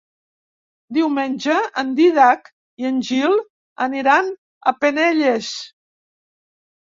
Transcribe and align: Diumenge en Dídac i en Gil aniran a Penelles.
Diumenge 0.95 1.57
en 1.81 1.91
Dídac 1.99 2.49
i 2.83 2.87
en 2.91 2.97
Gil 3.09 3.37
aniran 3.87 4.33
a 4.73 4.75
Penelles. 4.81 5.53